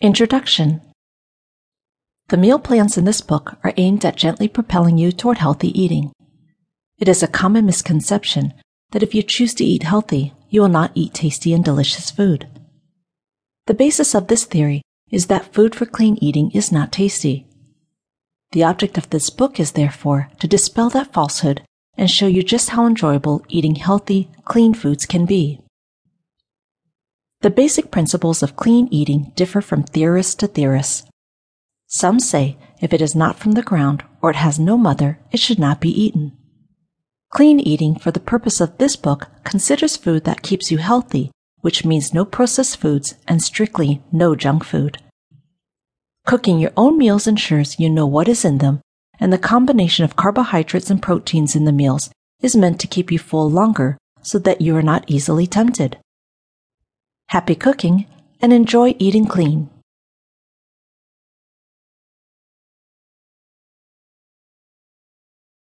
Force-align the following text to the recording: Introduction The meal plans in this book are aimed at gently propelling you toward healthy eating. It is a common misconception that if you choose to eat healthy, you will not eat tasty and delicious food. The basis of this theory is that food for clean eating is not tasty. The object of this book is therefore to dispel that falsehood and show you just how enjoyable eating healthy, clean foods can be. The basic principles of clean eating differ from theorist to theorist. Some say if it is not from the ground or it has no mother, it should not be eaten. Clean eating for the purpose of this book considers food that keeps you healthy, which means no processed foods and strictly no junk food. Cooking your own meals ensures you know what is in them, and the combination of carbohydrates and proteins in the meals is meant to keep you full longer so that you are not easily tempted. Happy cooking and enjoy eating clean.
Introduction 0.00 0.80
The 2.28 2.36
meal 2.36 2.58
plans 2.58 2.96
in 2.96 3.04
this 3.04 3.20
book 3.20 3.56
are 3.62 3.74
aimed 3.76 4.04
at 4.04 4.16
gently 4.16 4.48
propelling 4.48 4.98
you 4.98 5.12
toward 5.12 5.38
healthy 5.38 5.68
eating. 5.80 6.12
It 6.98 7.08
is 7.08 7.22
a 7.22 7.28
common 7.28 7.66
misconception 7.66 8.54
that 8.90 9.02
if 9.02 9.14
you 9.14 9.22
choose 9.22 9.54
to 9.54 9.64
eat 9.64 9.84
healthy, 9.84 10.32
you 10.48 10.60
will 10.60 10.68
not 10.68 10.90
eat 10.94 11.14
tasty 11.14 11.52
and 11.52 11.64
delicious 11.64 12.10
food. 12.10 12.48
The 13.66 13.74
basis 13.74 14.14
of 14.14 14.26
this 14.26 14.44
theory 14.44 14.82
is 15.10 15.26
that 15.26 15.52
food 15.52 15.74
for 15.74 15.86
clean 15.86 16.18
eating 16.20 16.50
is 16.50 16.72
not 16.72 16.90
tasty. 16.90 17.46
The 18.52 18.64
object 18.64 18.98
of 18.98 19.10
this 19.10 19.30
book 19.30 19.60
is 19.60 19.72
therefore 19.72 20.30
to 20.40 20.48
dispel 20.48 20.90
that 20.90 21.12
falsehood 21.12 21.62
and 21.96 22.10
show 22.10 22.26
you 22.26 22.42
just 22.42 22.70
how 22.70 22.86
enjoyable 22.86 23.44
eating 23.48 23.76
healthy, 23.76 24.30
clean 24.44 24.74
foods 24.74 25.06
can 25.06 25.26
be. 25.26 25.61
The 27.42 27.50
basic 27.50 27.90
principles 27.90 28.40
of 28.40 28.54
clean 28.54 28.86
eating 28.92 29.32
differ 29.34 29.60
from 29.60 29.82
theorist 29.82 30.38
to 30.40 30.46
theorist. 30.46 31.08
Some 31.88 32.20
say 32.20 32.56
if 32.80 32.92
it 32.92 33.02
is 33.02 33.16
not 33.16 33.36
from 33.36 33.52
the 33.52 33.62
ground 33.62 34.04
or 34.22 34.30
it 34.30 34.36
has 34.36 34.60
no 34.60 34.78
mother, 34.78 35.18
it 35.32 35.40
should 35.40 35.58
not 35.58 35.80
be 35.80 35.90
eaten. 35.90 36.38
Clean 37.30 37.58
eating 37.58 37.96
for 37.96 38.12
the 38.12 38.20
purpose 38.20 38.60
of 38.60 38.78
this 38.78 38.94
book 38.94 39.26
considers 39.42 39.96
food 39.96 40.22
that 40.22 40.42
keeps 40.42 40.70
you 40.70 40.78
healthy, 40.78 41.32
which 41.62 41.84
means 41.84 42.14
no 42.14 42.24
processed 42.24 42.76
foods 42.76 43.14
and 43.26 43.42
strictly 43.42 44.00
no 44.12 44.36
junk 44.36 44.62
food. 44.62 44.98
Cooking 46.24 46.60
your 46.60 46.72
own 46.76 46.96
meals 46.96 47.26
ensures 47.26 47.80
you 47.80 47.90
know 47.90 48.06
what 48.06 48.28
is 48.28 48.44
in 48.44 48.58
them, 48.58 48.80
and 49.18 49.32
the 49.32 49.38
combination 49.38 50.04
of 50.04 50.14
carbohydrates 50.14 50.90
and 50.90 51.02
proteins 51.02 51.56
in 51.56 51.64
the 51.64 51.72
meals 51.72 52.08
is 52.40 52.54
meant 52.54 52.78
to 52.78 52.86
keep 52.86 53.10
you 53.10 53.18
full 53.18 53.50
longer 53.50 53.98
so 54.20 54.38
that 54.38 54.60
you 54.60 54.76
are 54.76 54.82
not 54.82 55.04
easily 55.08 55.48
tempted. 55.48 55.98
Happy 57.32 57.54
cooking 57.54 58.04
and 58.42 58.52
enjoy 58.52 58.94
eating 58.98 59.24
clean. 59.24 59.70